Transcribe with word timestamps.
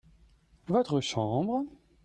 votre 0.65 0.99
chambre. 0.99 1.61